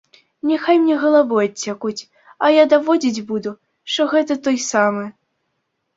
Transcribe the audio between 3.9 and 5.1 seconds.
што гэта той самы.